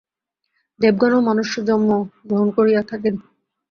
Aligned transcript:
দেবগণও 0.79 1.19
মনুষ্যজন্ম 1.27 1.89
গ্রহণ 2.27 2.47
করিয়া 2.57 2.81
থাকেন। 2.89 3.15